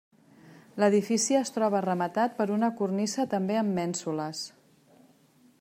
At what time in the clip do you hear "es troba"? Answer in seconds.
1.41-1.83